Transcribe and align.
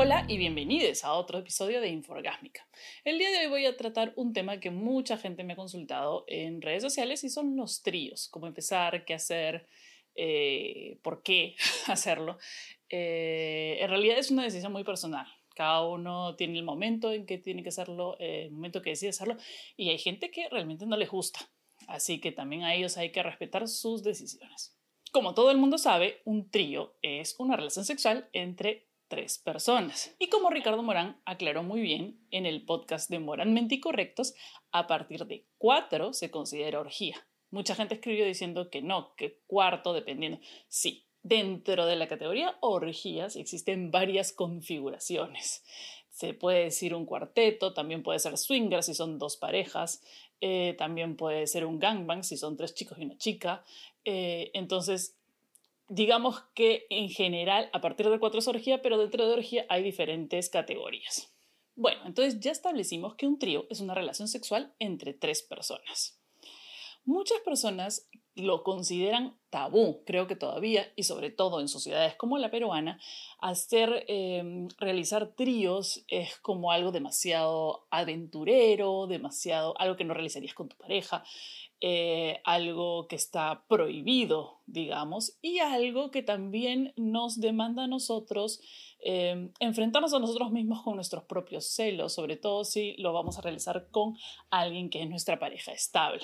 Hola 0.00 0.24
y 0.28 0.38
bienvenidos 0.38 1.02
a 1.02 1.12
otro 1.12 1.40
episodio 1.40 1.80
de 1.80 1.88
Inforgásmica. 1.88 2.64
El 3.02 3.18
día 3.18 3.32
de 3.32 3.38
hoy 3.38 3.46
voy 3.48 3.66
a 3.66 3.76
tratar 3.76 4.12
un 4.14 4.32
tema 4.32 4.60
que 4.60 4.70
mucha 4.70 5.18
gente 5.18 5.42
me 5.42 5.54
ha 5.54 5.56
consultado 5.56 6.24
en 6.28 6.62
redes 6.62 6.84
sociales 6.84 7.24
y 7.24 7.28
son 7.28 7.56
los 7.56 7.82
tríos, 7.82 8.28
cómo 8.28 8.46
empezar, 8.46 9.04
qué 9.04 9.14
hacer, 9.14 9.66
eh, 10.14 11.00
por 11.02 11.24
qué 11.24 11.56
hacerlo. 11.88 12.38
Eh, 12.88 13.78
en 13.80 13.90
realidad 13.90 14.18
es 14.18 14.30
una 14.30 14.44
decisión 14.44 14.70
muy 14.70 14.84
personal. 14.84 15.26
Cada 15.56 15.84
uno 15.84 16.36
tiene 16.36 16.58
el 16.58 16.64
momento 16.64 17.12
en 17.12 17.26
que 17.26 17.38
tiene 17.38 17.64
que 17.64 17.70
hacerlo, 17.70 18.16
eh, 18.20 18.44
el 18.44 18.52
momento 18.52 18.80
que 18.80 18.90
decide 18.90 19.10
hacerlo, 19.10 19.36
y 19.76 19.88
hay 19.88 19.98
gente 19.98 20.30
que 20.30 20.48
realmente 20.48 20.86
no 20.86 20.96
les 20.96 21.10
gusta. 21.10 21.40
Así 21.88 22.20
que 22.20 22.30
también 22.30 22.62
a 22.62 22.72
ellos 22.72 22.96
hay 22.98 23.10
que 23.10 23.24
respetar 23.24 23.66
sus 23.66 24.04
decisiones. 24.04 24.78
Como 25.10 25.34
todo 25.34 25.50
el 25.50 25.58
mundo 25.58 25.76
sabe, 25.76 26.22
un 26.24 26.50
trío 26.52 26.94
es 27.02 27.34
una 27.40 27.56
relación 27.56 27.84
sexual 27.84 28.28
entre 28.32 28.87
tres 29.08 29.38
personas. 29.38 30.14
Y 30.18 30.28
como 30.28 30.50
Ricardo 30.50 30.82
Morán 30.82 31.20
aclaró 31.24 31.62
muy 31.62 31.80
bien 31.80 32.20
en 32.30 32.46
el 32.46 32.64
podcast 32.64 33.10
de 33.10 33.18
Moralmente 33.18 33.80
Correctos, 33.80 34.34
a 34.70 34.86
partir 34.86 35.26
de 35.26 35.46
cuatro 35.58 36.12
se 36.12 36.30
considera 36.30 36.80
orgía. 36.80 37.26
Mucha 37.50 37.74
gente 37.74 37.94
escribió 37.94 38.26
diciendo 38.26 38.70
que 38.70 38.82
no, 38.82 39.14
que 39.16 39.40
cuarto 39.46 39.94
dependiendo. 39.94 40.38
Sí, 40.68 41.06
dentro 41.22 41.86
de 41.86 41.96
la 41.96 42.08
categoría 42.08 42.56
orgías 42.60 43.36
existen 43.36 43.90
varias 43.90 44.32
configuraciones. 44.32 45.64
Se 46.10 46.34
puede 46.34 46.64
decir 46.64 46.94
un 46.94 47.06
cuarteto, 47.06 47.74
también 47.74 48.02
puede 48.02 48.18
ser 48.18 48.36
swinger 48.36 48.82
si 48.82 48.92
son 48.92 49.18
dos 49.18 49.36
parejas, 49.36 50.02
eh, 50.40 50.74
también 50.76 51.16
puede 51.16 51.46
ser 51.46 51.64
un 51.64 51.78
gangbang 51.78 52.22
si 52.22 52.36
son 52.36 52.56
tres 52.56 52.74
chicos 52.74 52.98
y 52.98 53.04
una 53.04 53.16
chica. 53.16 53.64
Eh, 54.04 54.50
entonces, 54.54 55.17
digamos 55.88 56.42
que 56.54 56.86
en 56.90 57.08
general, 57.08 57.70
a 57.72 57.80
partir 57.80 58.08
de 58.08 58.18
cuatro 58.18 58.38
es 58.38 58.48
orgía, 58.48 58.82
pero 58.82 58.98
dentro 58.98 59.26
de 59.26 59.34
orgía 59.34 59.66
hay 59.68 59.82
diferentes 59.82 60.50
categorías. 60.50 61.34
Bueno, 61.74 62.00
entonces 62.06 62.40
ya 62.40 62.50
establecimos 62.50 63.14
que 63.14 63.26
un 63.26 63.38
trío 63.38 63.66
es 63.70 63.80
una 63.80 63.94
relación 63.94 64.28
sexual 64.28 64.74
entre 64.78 65.14
tres 65.14 65.42
personas. 65.42 66.20
Muchas 67.04 67.40
personas 67.40 68.08
lo 68.42 68.62
consideran 68.62 69.36
tabú, 69.50 70.02
creo 70.04 70.26
que 70.26 70.36
todavía, 70.36 70.92
y 70.94 71.04
sobre 71.04 71.30
todo 71.30 71.60
en 71.60 71.68
sociedades 71.68 72.14
como 72.16 72.38
la 72.38 72.50
peruana, 72.50 73.00
hacer, 73.38 74.04
em, 74.08 74.68
realizar 74.78 75.34
tríos 75.34 76.04
es 76.08 76.38
como 76.40 76.70
algo 76.70 76.92
demasiado 76.92 77.86
aventurero, 77.90 79.06
demasiado, 79.06 79.74
algo 79.78 79.96
que 79.96 80.04
no 80.04 80.14
realizarías 80.14 80.54
con 80.54 80.68
tu 80.68 80.76
pareja, 80.76 81.24
eh, 81.80 82.40
algo 82.44 83.06
que 83.06 83.16
está 83.16 83.64
prohibido, 83.68 84.58
digamos, 84.66 85.38
y 85.40 85.60
algo 85.60 86.10
que 86.10 86.22
también 86.22 86.92
nos 86.96 87.40
demanda 87.40 87.84
a 87.84 87.88
nosotros 87.88 88.60
em, 89.00 89.50
enfrentarnos 89.60 90.12
a 90.12 90.18
nosotros 90.18 90.50
mismos 90.50 90.82
con 90.82 90.96
nuestros 90.96 91.24
propios 91.24 91.66
celos, 91.66 92.12
sobre 92.12 92.36
todo 92.36 92.64
si 92.64 92.94
lo 92.98 93.12
vamos 93.12 93.38
a 93.38 93.42
realizar 93.42 93.88
con 93.90 94.16
alguien 94.50 94.90
que 94.90 95.02
es 95.02 95.08
nuestra 95.08 95.38
pareja 95.38 95.72
estable. 95.72 96.22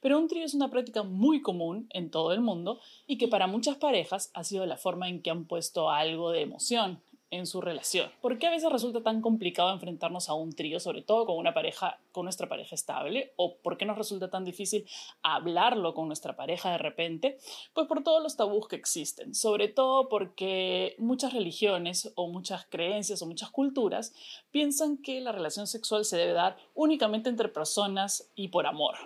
Pero 0.00 0.18
un 0.18 0.28
trío 0.28 0.44
es 0.44 0.54
una 0.54 0.70
práctica 0.70 1.02
muy 1.02 1.42
común 1.42 1.88
en 1.90 2.10
todo 2.10 2.32
el 2.32 2.40
mundo 2.40 2.80
y 3.06 3.18
que 3.18 3.28
para 3.28 3.46
muchas 3.46 3.76
parejas 3.76 4.30
ha 4.34 4.44
sido 4.44 4.64
la 4.66 4.76
forma 4.76 5.08
en 5.08 5.22
que 5.22 5.30
han 5.30 5.46
puesto 5.46 5.90
algo 5.90 6.30
de 6.30 6.42
emoción 6.42 7.00
en 7.30 7.46
su 7.46 7.60
relación. 7.60 8.10
¿Por 8.20 8.38
qué 8.38 8.46
a 8.46 8.50
veces 8.50 8.70
resulta 8.70 9.02
tan 9.02 9.20
complicado 9.20 9.72
enfrentarnos 9.72 10.28
a 10.28 10.34
un 10.34 10.52
trío, 10.52 10.78
sobre 10.78 11.02
todo 11.02 11.26
con 11.26 11.36
una 11.36 11.54
pareja, 11.54 11.98
con 12.12 12.24
nuestra 12.24 12.48
pareja 12.48 12.74
estable? 12.74 13.32
¿O 13.36 13.56
por 13.56 13.76
qué 13.76 13.84
nos 13.84 13.98
resulta 13.98 14.30
tan 14.30 14.44
difícil 14.44 14.86
hablarlo 15.22 15.94
con 15.94 16.06
nuestra 16.06 16.36
pareja 16.36 16.70
de 16.70 16.78
repente? 16.78 17.38
Pues 17.74 17.86
por 17.86 18.02
todos 18.02 18.22
los 18.22 18.36
tabús 18.36 18.68
que 18.68 18.76
existen, 18.76 19.34
sobre 19.34 19.68
todo 19.68 20.08
porque 20.08 20.94
muchas 20.98 21.32
religiones 21.32 22.12
o 22.14 22.28
muchas 22.28 22.66
creencias 22.66 23.22
o 23.22 23.26
muchas 23.26 23.50
culturas 23.50 24.14
piensan 24.50 24.98
que 24.98 25.20
la 25.20 25.32
relación 25.32 25.66
sexual 25.66 26.04
se 26.04 26.16
debe 26.16 26.32
dar 26.32 26.56
únicamente 26.74 27.28
entre 27.28 27.48
personas 27.48 28.30
y 28.34 28.48
por 28.48 28.66
amor. 28.66 28.96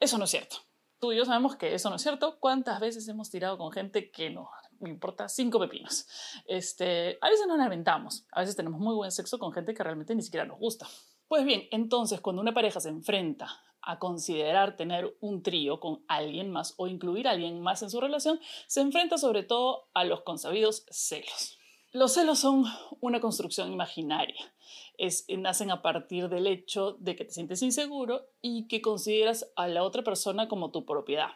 Eso 0.00 0.18
no 0.18 0.24
es 0.24 0.30
cierto. 0.30 0.56
Tú 1.00 1.12
y 1.12 1.16
yo 1.16 1.24
sabemos 1.24 1.56
que 1.56 1.74
eso 1.74 1.90
no 1.90 1.96
es 1.96 2.02
cierto. 2.02 2.38
¿Cuántas 2.40 2.80
veces 2.80 3.08
hemos 3.08 3.30
tirado 3.30 3.58
con 3.58 3.72
gente 3.72 4.10
que 4.10 4.30
no 4.30 4.50
me 4.80 4.90
importa 4.90 5.28
cinco 5.28 5.58
pepinos? 5.58 6.06
Este, 6.46 7.18
a 7.20 7.28
veces 7.28 7.46
nos 7.46 7.58
lamentamos, 7.58 8.26
a 8.32 8.40
veces 8.40 8.56
tenemos 8.56 8.80
muy 8.80 8.94
buen 8.94 9.10
sexo 9.10 9.38
con 9.38 9.52
gente 9.52 9.74
que 9.74 9.82
realmente 9.82 10.14
ni 10.14 10.22
siquiera 10.22 10.46
nos 10.46 10.58
gusta. 10.58 10.86
Pues 11.28 11.44
bien, 11.44 11.64
entonces 11.70 12.20
cuando 12.20 12.42
una 12.42 12.54
pareja 12.54 12.80
se 12.80 12.88
enfrenta 12.88 13.48
a 13.80 13.98
considerar 13.98 14.76
tener 14.76 15.16
un 15.20 15.42
trío 15.42 15.80
con 15.80 16.04
alguien 16.08 16.50
más 16.50 16.74
o 16.76 16.86
incluir 16.86 17.28
a 17.28 17.32
alguien 17.32 17.60
más 17.60 17.82
en 17.82 17.90
su 17.90 18.00
relación, 18.00 18.40
se 18.66 18.80
enfrenta 18.80 19.18
sobre 19.18 19.42
todo 19.42 19.88
a 19.94 20.04
los 20.04 20.22
consabidos 20.22 20.86
celos. 20.90 21.58
Los 21.92 22.14
celos 22.14 22.40
son 22.40 22.64
una 23.00 23.20
construcción 23.20 23.72
imaginaria. 23.72 24.52
Es, 24.98 25.26
nacen 25.28 25.70
a 25.70 25.82
partir 25.82 26.28
del 26.28 26.46
hecho 26.46 26.96
de 26.98 27.14
que 27.14 27.24
te 27.24 27.32
sientes 27.32 27.62
inseguro 27.62 28.26
y 28.40 28.66
que 28.66 28.82
consideras 28.82 29.52
a 29.54 29.68
la 29.68 29.84
otra 29.84 30.02
persona 30.02 30.48
como 30.48 30.70
tu 30.70 30.84
propiedad 30.84 31.30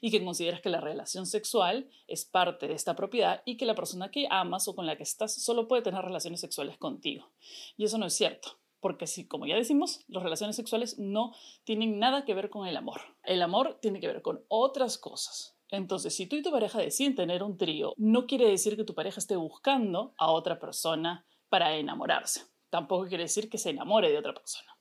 y 0.00 0.10
que 0.10 0.24
consideras 0.24 0.60
que 0.60 0.70
la 0.70 0.80
relación 0.80 1.26
sexual 1.26 1.88
es 2.06 2.24
parte 2.24 2.68
de 2.68 2.74
esta 2.74 2.96
propiedad 2.96 3.42
y 3.44 3.56
que 3.56 3.66
la 3.66 3.74
persona 3.74 4.10
que 4.10 4.26
amas 4.30 4.68
o 4.68 4.74
con 4.74 4.86
la 4.86 4.96
que 4.96 5.02
estás 5.02 5.34
solo 5.34 5.68
puede 5.68 5.82
tener 5.82 6.04
relaciones 6.04 6.40
sexuales 6.40 6.76
contigo. 6.78 7.30
Y 7.76 7.84
eso 7.84 7.98
no 7.98 8.06
es 8.06 8.14
cierto. 8.14 8.58
Porque 8.80 9.06
si, 9.06 9.28
como 9.28 9.46
ya 9.46 9.54
decimos, 9.54 10.04
las 10.08 10.24
relaciones 10.24 10.56
sexuales 10.56 10.98
no 10.98 11.32
tienen 11.62 12.00
nada 12.00 12.24
que 12.24 12.34
ver 12.34 12.50
con 12.50 12.66
el 12.66 12.76
amor. 12.76 13.00
El 13.22 13.40
amor 13.40 13.78
tiene 13.80 14.00
que 14.00 14.08
ver 14.08 14.22
con 14.22 14.44
otras 14.48 14.98
cosas. 14.98 15.56
Entonces, 15.68 16.14
si 16.14 16.26
tú 16.26 16.36
y 16.36 16.42
tu 16.42 16.50
pareja 16.50 16.80
deciden 16.80 17.14
tener 17.14 17.44
un 17.44 17.56
trío, 17.56 17.94
no 17.96 18.26
quiere 18.26 18.48
decir 18.48 18.76
que 18.76 18.84
tu 18.84 18.94
pareja 18.94 19.20
esté 19.20 19.36
buscando 19.36 20.14
a 20.18 20.32
otra 20.32 20.58
persona 20.58 21.24
para 21.48 21.76
enamorarse. 21.76 22.42
Tampoco 22.70 23.06
quiere 23.06 23.24
decir 23.24 23.48
que 23.48 23.56
se 23.56 23.70
enamore 23.70 24.10
de 24.10 24.18
otra 24.18 24.34
persona. 24.34 24.76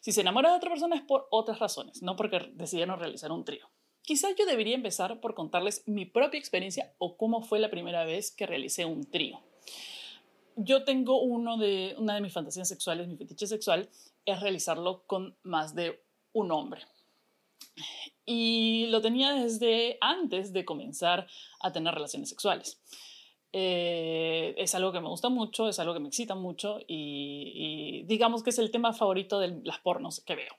Si 0.00 0.12
se 0.12 0.22
enamora 0.22 0.50
de 0.50 0.56
otra 0.56 0.70
persona 0.70 0.96
es 0.96 1.02
por 1.02 1.28
otras 1.30 1.58
razones, 1.58 2.02
no 2.02 2.16
porque 2.16 2.50
decidieron 2.54 2.98
realizar 2.98 3.30
un 3.30 3.44
trío. 3.44 3.68
Quizás 4.06 4.34
yo 4.38 4.46
debería 4.46 4.74
empezar 4.74 5.20
por 5.20 5.34
contarles 5.34 5.82
mi 5.86 6.06
propia 6.06 6.38
experiencia 6.38 6.94
o 6.96 7.18
cómo 7.18 7.42
fue 7.42 7.58
la 7.58 7.70
primera 7.70 8.06
vez 8.06 8.30
que 8.30 8.46
realicé 8.46 8.86
un 8.86 9.04
trío. 9.04 9.40
Yo 10.54 10.84
tengo 10.84 11.20
uno 11.20 11.58
de, 11.58 11.94
una 11.98 12.14
de 12.14 12.22
mis 12.22 12.32
fantasías 12.32 12.68
sexuales, 12.68 13.08
mi 13.08 13.16
fetiche 13.16 13.46
sexual, 13.46 13.90
es 14.24 14.40
realizarlo 14.40 15.02
con 15.06 15.36
más 15.42 15.74
de 15.74 16.00
un 16.32 16.50
hombre 16.50 16.80
y 18.24 18.86
lo 18.86 19.00
tenía 19.00 19.32
desde 19.34 19.98
antes 20.00 20.52
de 20.52 20.64
comenzar 20.64 21.26
a 21.60 21.72
tener 21.72 21.94
relaciones 21.94 22.28
sexuales. 22.28 22.80
Eh, 23.52 24.54
es 24.58 24.74
algo 24.74 24.92
que 24.92 25.00
me 25.00 25.08
gusta 25.08 25.28
mucho, 25.28 25.68
es 25.68 25.78
algo 25.78 25.94
que 25.94 26.00
me 26.00 26.08
excita 26.08 26.34
mucho 26.34 26.78
y, 26.86 28.04
digamos 28.06 28.42
que 28.42 28.50
es 28.50 28.58
el 28.58 28.70
tema 28.70 28.92
favorito 28.92 29.38
de 29.38 29.60
las 29.64 29.78
pornos 29.78 30.20
que 30.20 30.36
veo. 30.36 30.52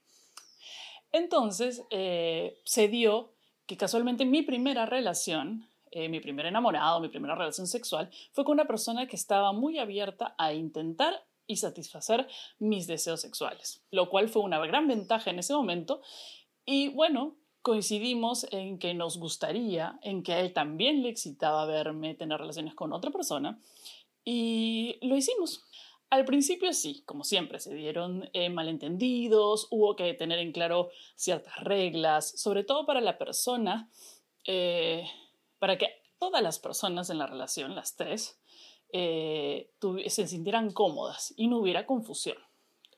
Entonces, 1.11 1.83
eh, 1.89 2.59
se 2.63 2.87
dio 2.87 3.36
que 3.67 3.77
casualmente 3.77 4.25
mi 4.25 4.41
primera 4.41 4.85
relación, 4.85 5.67
eh, 5.91 6.09
mi 6.09 6.19
primer 6.19 6.45
enamorado, 6.45 6.99
mi 6.99 7.09
primera 7.09 7.35
relación 7.35 7.67
sexual, 7.67 8.09
fue 8.31 8.43
con 8.43 8.53
una 8.53 8.65
persona 8.65 9.07
que 9.07 9.15
estaba 9.15 9.51
muy 9.51 9.77
abierta 9.77 10.33
a 10.37 10.53
intentar 10.53 11.25
y 11.45 11.57
satisfacer 11.57 12.27
mis 12.59 12.87
deseos 12.87 13.21
sexuales, 13.21 13.81
lo 13.91 14.09
cual 14.09 14.29
fue 14.29 14.41
una 14.41 14.59
gran 14.65 14.87
ventaja 14.87 15.29
en 15.29 15.39
ese 15.39 15.53
momento. 15.53 16.01
Y 16.65 16.89
bueno, 16.89 17.35
coincidimos 17.61 18.47
en 18.51 18.79
que 18.79 18.93
nos 18.93 19.17
gustaría, 19.17 19.99
en 20.01 20.23
que 20.23 20.33
a 20.33 20.39
él 20.39 20.53
también 20.53 21.03
le 21.03 21.09
excitaba 21.09 21.65
verme 21.65 22.15
tener 22.15 22.39
relaciones 22.39 22.73
con 22.73 22.93
otra 22.93 23.11
persona 23.11 23.59
y 24.23 24.97
lo 25.01 25.15
hicimos. 25.15 25.65
Al 26.09 26.23
principio 26.23 26.71
sí, 26.71 27.03
como 27.05 27.23
siempre, 27.23 27.59
se 27.59 27.73
dieron 27.75 28.29
eh, 28.31 28.49
malentendidos, 28.49 29.67
hubo 29.71 29.95
que 29.95 30.13
tener 30.13 30.39
en 30.39 30.53
claro 30.53 30.89
ciertas 31.15 31.57
reglas, 31.63 32.29
sobre 32.39 32.63
todo 32.63 32.85
para 32.85 33.01
la 33.01 33.17
persona, 33.17 33.89
eh, 34.45 35.05
para 35.59 35.77
que 35.77 36.01
todas 36.17 36.41
las 36.41 36.59
personas 36.59 37.09
en 37.09 37.17
la 37.17 37.27
relación, 37.27 37.75
las 37.75 37.97
tres, 37.97 38.39
eh, 38.93 39.69
se 40.07 40.27
sintieran 40.27 40.71
cómodas 40.71 41.33
y 41.35 41.47
no 41.47 41.57
hubiera 41.57 41.85
confusión. 41.85 42.37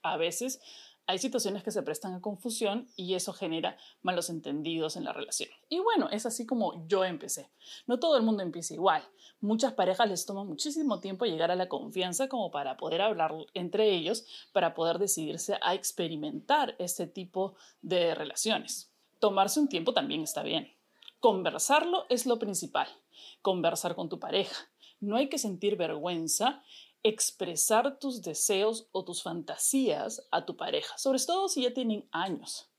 A 0.02 0.16
veces 0.16 0.60
hay 1.10 1.18
situaciones 1.18 1.64
que 1.64 1.72
se 1.72 1.82
prestan 1.82 2.14
a 2.14 2.20
confusión 2.20 2.86
y 2.94 3.14
eso 3.14 3.32
genera 3.32 3.76
malos 4.00 4.30
entendidos 4.30 4.96
en 4.96 5.02
la 5.02 5.12
relación. 5.12 5.50
Y 5.68 5.80
bueno, 5.80 6.08
es 6.08 6.24
así 6.24 6.46
como 6.46 6.86
yo 6.86 7.04
empecé. 7.04 7.50
No 7.88 7.98
todo 7.98 8.16
el 8.16 8.22
mundo 8.22 8.44
empieza 8.44 8.74
igual. 8.74 9.02
Muchas 9.40 9.72
parejas 9.72 10.08
les 10.08 10.24
toma 10.24 10.44
muchísimo 10.44 11.00
tiempo 11.00 11.24
llegar 11.24 11.50
a 11.50 11.56
la 11.56 11.68
confianza 11.68 12.28
como 12.28 12.52
para 12.52 12.76
poder 12.76 13.02
hablar 13.02 13.34
entre 13.54 13.92
ellos, 13.92 14.24
para 14.52 14.72
poder 14.72 15.00
decidirse 15.00 15.58
a 15.62 15.74
experimentar 15.74 16.76
este 16.78 17.08
tipo 17.08 17.56
de 17.82 18.14
relaciones. 18.14 18.92
Tomarse 19.18 19.58
un 19.58 19.68
tiempo 19.68 19.92
también 19.92 20.22
está 20.22 20.44
bien. 20.44 20.72
Conversarlo 21.18 22.06
es 22.08 22.24
lo 22.24 22.38
principal. 22.38 22.86
Conversar 23.42 23.96
con 23.96 24.08
tu 24.08 24.20
pareja. 24.20 24.56
No 25.00 25.16
hay 25.16 25.28
que 25.28 25.38
sentir 25.38 25.76
vergüenza 25.76 26.62
expresar 27.02 27.98
tus 27.98 28.22
deseos 28.22 28.88
o 28.92 29.04
tus 29.04 29.22
fantasías 29.22 30.26
a 30.30 30.44
tu 30.44 30.56
pareja, 30.56 30.96
sobre 30.98 31.18
todo 31.18 31.48
si 31.48 31.62
ya 31.62 31.72
tienen 31.72 32.08
años. 32.12 32.70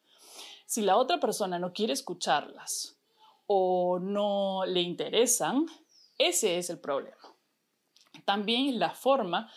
Si 0.65 0.81
la 0.81 0.97
otra 0.97 1.19
persona 1.19 1.59
no 1.59 1.73
quiere 1.73 1.93
escucharlas 1.93 2.97
o 3.47 3.99
no 3.99 4.63
le 4.65 4.81
interesan, 4.81 5.65
ese 6.17 6.57
es 6.57 6.69
el 6.69 6.79
problema. 6.79 7.17
También 8.25 8.79
la 8.79 8.91
forma 8.91 9.51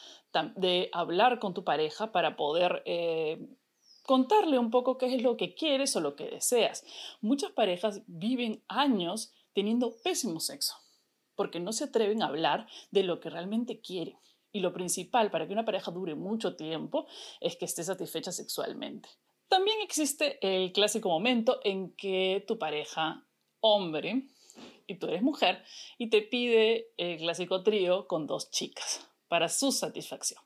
de 0.56 0.90
hablar 0.92 1.38
con 1.38 1.54
tu 1.54 1.62
pareja 1.62 2.10
para 2.10 2.36
poder 2.36 2.82
eh, 2.86 3.38
contarle 4.04 4.58
un 4.58 4.70
poco 4.70 4.98
qué 4.98 5.14
es 5.14 5.22
lo 5.22 5.36
que 5.36 5.54
quieres 5.54 5.94
o 5.94 6.00
lo 6.00 6.16
que 6.16 6.30
deseas. 6.30 6.84
Muchas 7.20 7.52
parejas 7.52 8.02
viven 8.06 8.64
años 8.68 9.32
teniendo 9.52 9.96
pésimo 10.02 10.40
sexo 10.40 10.74
porque 11.36 11.60
no 11.60 11.72
se 11.72 11.84
atreven 11.84 12.22
a 12.22 12.26
hablar 12.26 12.66
de 12.90 13.02
lo 13.02 13.20
que 13.20 13.30
realmente 13.30 13.80
quieren. 13.80 14.16
Y 14.54 14.60
lo 14.60 14.72
principal 14.72 15.32
para 15.32 15.48
que 15.48 15.52
una 15.52 15.64
pareja 15.64 15.90
dure 15.90 16.14
mucho 16.14 16.54
tiempo 16.54 17.08
es 17.40 17.56
que 17.56 17.64
esté 17.64 17.82
satisfecha 17.82 18.30
sexualmente. 18.30 19.08
También 19.48 19.78
existe 19.82 20.38
el 20.40 20.72
clásico 20.72 21.08
momento 21.08 21.58
en 21.64 21.90
que 21.96 22.44
tu 22.46 22.56
pareja, 22.56 23.26
hombre, 23.58 24.28
y 24.86 24.94
tú 24.94 25.08
eres 25.08 25.22
mujer, 25.22 25.64
y 25.98 26.08
te 26.08 26.22
pide 26.22 26.92
el 26.96 27.18
clásico 27.18 27.64
trío 27.64 28.06
con 28.06 28.28
dos 28.28 28.52
chicas 28.52 29.04
para 29.26 29.48
su 29.48 29.72
satisfacción. 29.72 30.40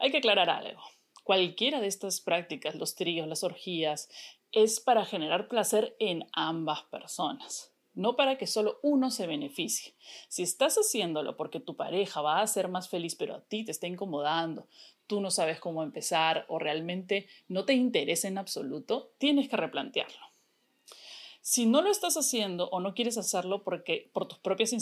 Hay 0.00 0.10
que 0.10 0.18
aclarar 0.18 0.50
algo. 0.50 0.82
Cualquiera 1.22 1.80
de 1.80 1.86
estas 1.86 2.20
prácticas, 2.20 2.74
los 2.74 2.96
tríos, 2.96 3.28
las 3.28 3.44
orgías, 3.44 4.08
es 4.50 4.80
para 4.80 5.04
generar 5.04 5.46
placer 5.46 5.94
en 6.00 6.26
ambas 6.32 6.82
personas 6.90 7.75
no 7.96 8.14
para 8.14 8.38
que 8.38 8.46
solo 8.46 8.78
uno 8.82 9.10
se 9.10 9.26
beneficie. 9.26 9.94
Si 10.28 10.42
estás 10.42 10.76
haciéndolo 10.76 11.36
porque 11.36 11.58
tu 11.58 11.74
pareja 11.74 12.20
va 12.20 12.40
a 12.40 12.46
ser 12.46 12.68
más 12.68 12.88
feliz, 12.88 13.16
pero 13.16 13.34
a 13.34 13.40
ti 13.40 13.64
te 13.64 13.72
está 13.72 13.88
incomodando, 13.88 14.68
tú 15.08 15.20
no 15.20 15.30
sabes 15.30 15.58
cómo 15.58 15.82
empezar 15.82 16.44
o 16.48 16.58
realmente 16.58 17.26
no 17.48 17.64
te 17.64 17.72
interesa 17.72 18.28
en 18.28 18.38
absoluto, 18.38 19.12
tienes 19.18 19.48
que 19.48 19.56
replantearlo. 19.56 20.26
Si 21.40 21.64
no 21.64 21.80
lo 21.80 21.90
estás 21.90 22.16
haciendo 22.16 22.68
o 22.70 22.80
no 22.80 22.92
quieres 22.92 23.18
hacerlo 23.18 23.62
porque 23.62 24.10
por 24.12 24.26
tus 24.26 24.38
propias 24.38 24.72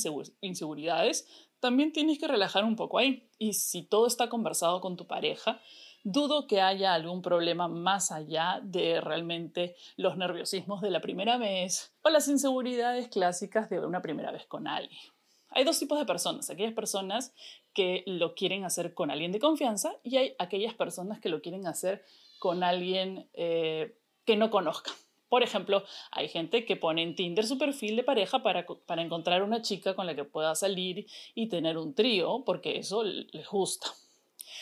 inseguridades, 0.40 1.26
también 1.60 1.92
tienes 1.92 2.18
que 2.18 2.26
relajar 2.26 2.64
un 2.64 2.74
poco 2.74 2.98
ahí. 2.98 3.28
Y 3.38 3.52
si 3.52 3.82
todo 3.82 4.06
está 4.06 4.30
conversado 4.30 4.80
con 4.80 4.96
tu 4.96 5.06
pareja, 5.06 5.60
dudo 6.04 6.46
que 6.46 6.60
haya 6.60 6.92
algún 6.92 7.22
problema 7.22 7.66
más 7.66 8.12
allá 8.12 8.60
de 8.62 9.00
realmente 9.00 9.74
los 9.96 10.16
nerviosismos 10.16 10.82
de 10.82 10.90
la 10.90 11.00
primera 11.00 11.38
vez 11.38 11.94
o 12.02 12.10
las 12.10 12.28
inseguridades 12.28 13.08
clásicas 13.08 13.70
de 13.70 13.80
una 13.80 14.02
primera 14.02 14.30
vez 14.30 14.46
con 14.46 14.68
alguien. 14.68 15.00
Hay 15.48 15.64
dos 15.64 15.78
tipos 15.78 15.98
de 15.98 16.04
personas, 16.04 16.50
aquellas 16.50 16.74
personas 16.74 17.32
que 17.72 18.02
lo 18.06 18.34
quieren 18.34 18.64
hacer 18.64 18.92
con 18.92 19.10
alguien 19.10 19.32
de 19.32 19.40
confianza 19.40 19.96
y 20.02 20.16
hay 20.18 20.34
aquellas 20.38 20.74
personas 20.74 21.20
que 21.20 21.28
lo 21.28 21.40
quieren 21.40 21.66
hacer 21.66 22.04
con 22.38 22.62
alguien 22.62 23.28
eh, 23.32 23.96
que 24.26 24.36
no 24.36 24.50
conozca. 24.50 24.92
Por 25.30 25.42
ejemplo, 25.42 25.84
hay 26.10 26.28
gente 26.28 26.64
que 26.64 26.76
pone 26.76 27.02
en 27.02 27.14
Tinder 27.14 27.46
su 27.46 27.56
perfil 27.56 27.96
de 27.96 28.04
pareja 28.04 28.42
para, 28.42 28.66
para 28.86 29.02
encontrar 29.02 29.42
una 29.42 29.62
chica 29.62 29.94
con 29.94 30.06
la 30.06 30.14
que 30.14 30.24
pueda 30.24 30.54
salir 30.54 31.06
y 31.34 31.48
tener 31.48 31.78
un 31.78 31.94
trío, 31.94 32.44
porque 32.44 32.78
eso 32.78 33.02
les 33.02 33.48
gusta. 33.48 33.88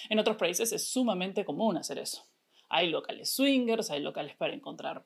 En 0.09 0.19
otros 0.19 0.37
países 0.37 0.73
es 0.73 0.89
sumamente 0.89 1.45
común 1.45 1.77
hacer 1.77 1.99
eso. 1.99 2.25
Hay 2.69 2.89
locales 2.91 3.31
swingers, 3.31 3.91
hay 3.91 4.01
locales 4.01 4.37
para 4.37 4.55
encontrar 4.55 5.05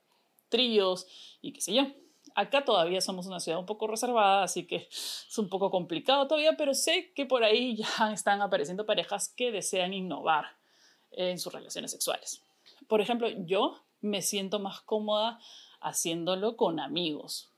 tríos 0.49 1.07
y 1.41 1.53
qué 1.53 1.61
sé 1.61 1.75
yo. 1.75 1.87
Acá 2.35 2.65
todavía 2.65 3.01
somos 3.01 3.27
una 3.27 3.41
ciudad 3.41 3.59
un 3.59 3.67
poco 3.67 3.87
reservada, 3.87 4.43
así 4.43 4.67
que 4.67 4.89
es 4.91 5.39
un 5.39 5.49
poco 5.49 5.71
complicado 5.71 6.27
todavía, 6.27 6.57
pero 6.57 6.75
sé 6.75 7.13
que 7.15 7.25
por 7.25 7.45
ahí 7.45 7.77
ya 7.77 8.13
están 8.13 8.43
apareciendo 8.43 8.87
parejas 8.87 9.29
que 9.29 9.53
desean 9.53 9.95
innovar 9.95 10.57
en 11.13 11.39
sus 11.39 11.53
relaciones 11.53 11.91
sexuales. 11.91 12.43
Por 12.89 13.01
ejemplo, 13.01 13.29
yo 13.47 13.81
me 14.01 14.23
siento 14.23 14.59
más 14.59 14.81
cómoda 14.83 15.39
haciéndolo 15.81 16.57
con 16.57 16.79
amigos 16.81 17.51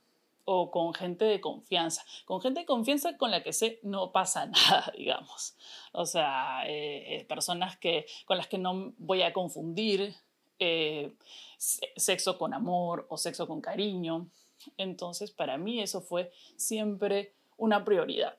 o 0.50 0.70
con 0.70 0.94
gente 0.94 1.26
de 1.26 1.42
confianza. 1.42 2.02
Con 2.24 2.40
gente 2.40 2.60
de 2.60 2.66
confianza 2.66 3.18
con 3.18 3.30
la 3.30 3.42
que 3.42 3.52
sé 3.52 3.80
no 3.82 4.12
pasa 4.12 4.46
nada, 4.70 4.90
digamos. 4.96 5.54
O 5.92 6.06
sea, 6.06 6.66
eh, 6.66 7.16
eh, 7.16 7.24
personas 7.26 7.76
que, 7.76 8.06
con 8.24 8.38
las 8.38 8.46
que 8.46 8.56
no 8.56 8.94
voy 8.96 9.20
a 9.20 9.34
confundir 9.34 10.14
eh, 10.58 11.12
sexo 11.58 12.38
con 12.38 12.54
amor 12.54 13.06
o 13.10 13.18
sexo 13.18 13.46
con 13.46 13.60
cariño. 13.60 14.30
Entonces, 14.78 15.30
para 15.30 15.58
mí 15.58 15.82
eso 15.82 16.00
fue 16.00 16.32
siempre 16.56 17.34
una 17.58 17.84
prioridad. 17.84 18.38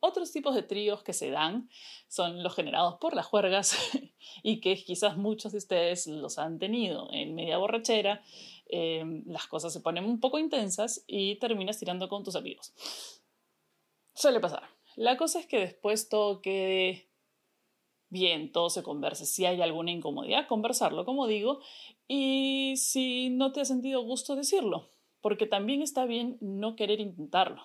Otros 0.00 0.30
tipos 0.30 0.54
de 0.54 0.62
tríos 0.62 1.02
que 1.02 1.12
se 1.12 1.30
dan 1.30 1.68
son 2.06 2.42
los 2.42 2.54
generados 2.54 2.96
por 3.00 3.14
las 3.14 3.26
juergas 3.26 3.76
y 4.42 4.60
que 4.60 4.76
quizás 4.76 5.16
muchos 5.16 5.52
de 5.52 5.58
ustedes 5.58 6.06
los 6.06 6.38
han 6.38 6.58
tenido 6.58 7.08
en 7.12 7.34
media 7.34 7.58
borrachera. 7.58 8.22
Eh, 8.68 9.22
las 9.26 9.46
cosas 9.46 9.72
se 9.72 9.80
ponen 9.80 10.04
un 10.04 10.20
poco 10.20 10.38
intensas 10.38 11.04
y 11.06 11.36
terminas 11.36 11.78
tirando 11.78 12.08
con 12.08 12.24
tus 12.24 12.36
amigos. 12.36 12.72
Suele 14.14 14.40
pasar. 14.40 14.64
La 14.96 15.16
cosa 15.16 15.40
es 15.40 15.46
que 15.46 15.58
después 15.58 16.08
todo 16.08 16.40
quede 16.40 17.08
bien, 18.08 18.52
todo 18.52 18.70
se 18.70 18.82
converse. 18.82 19.26
Si 19.26 19.44
hay 19.46 19.60
alguna 19.62 19.92
incomodidad, 19.92 20.48
conversarlo, 20.48 21.04
como 21.04 21.26
digo, 21.26 21.60
y 22.06 22.74
si 22.76 23.30
no 23.30 23.52
te 23.52 23.60
ha 23.60 23.64
sentido 23.64 24.02
gusto, 24.02 24.34
decirlo, 24.34 24.90
porque 25.20 25.46
también 25.46 25.82
está 25.82 26.04
bien 26.04 26.36
no 26.40 26.74
querer 26.74 27.00
intentarlo 27.00 27.62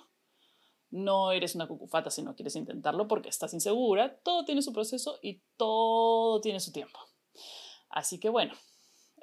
no 0.94 1.32
eres 1.32 1.56
una 1.56 1.68
cucufata 1.68 2.12
si 2.12 2.22
no 2.22 2.36
quieres 2.36 2.56
intentarlo 2.56 3.08
porque 3.08 3.28
estás 3.28 3.54
insegura. 3.56 4.16
Todo 4.20 4.46
tiene 4.46 4.62
su 4.62 4.72
proceso 4.72 5.18
y 5.24 5.42
todo 5.58 6.40
tiene 6.40 6.60
su 6.60 6.72
tiempo. 6.72 7.00
Así 7.90 8.20
que 8.20 8.30
bueno, 8.30 8.54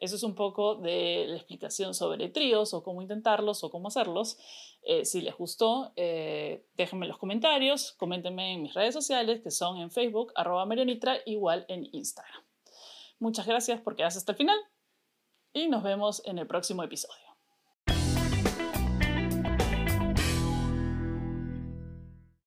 eso 0.00 0.16
es 0.16 0.22
un 0.22 0.34
poco 0.34 0.76
de 0.76 1.26
la 1.28 1.36
explicación 1.36 1.94
sobre 1.94 2.28
tríos 2.30 2.72
o 2.74 2.82
cómo 2.82 3.02
intentarlos 3.02 3.62
o 3.62 3.70
cómo 3.70 3.88
hacerlos. 3.88 4.38
Eh, 4.82 5.04
si 5.04 5.20
les 5.20 5.36
gustó, 5.36 5.92
eh, 5.96 6.64
déjenme 6.74 7.04
en 7.04 7.10
los 7.10 7.18
comentarios, 7.18 7.92
coméntenme 7.92 8.54
en 8.54 8.62
mis 8.62 8.74
redes 8.74 8.94
sociales 8.94 9.42
que 9.42 9.50
son 9.50 9.78
en 9.78 9.90
Facebook, 9.90 10.32
arroba 10.34 10.64
Marianitra, 10.64 11.18
igual 11.26 11.66
en 11.68 11.86
Instagram. 11.92 12.42
Muchas 13.18 13.46
gracias 13.46 13.80
por 13.82 13.94
quedarse 13.94 14.18
hasta 14.18 14.32
el 14.32 14.38
final 14.38 14.58
y 15.52 15.68
nos 15.68 15.82
vemos 15.82 16.22
en 16.24 16.38
el 16.38 16.46
próximo 16.46 16.82
episodio. 16.82 17.29